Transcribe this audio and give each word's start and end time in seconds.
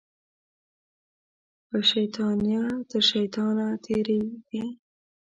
په 1.67 1.77
شیطانیه 1.91 2.63
تر 2.89 3.01
شیطانه 3.11 3.67
تېرې 3.85 4.21
دي 4.49 4.63